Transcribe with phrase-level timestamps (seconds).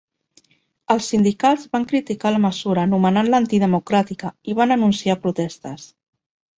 [0.95, 5.91] Els sindicats van criticar la mesura anomenant-la antidemocràtica i van anunciar protestes.